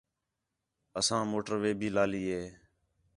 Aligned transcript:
اَساں 0.99 1.23
موٹر 1.31 1.53
وے 1.61 1.71
بھی 1.79 1.87
لالی 1.95 2.23
ہے 2.33 2.43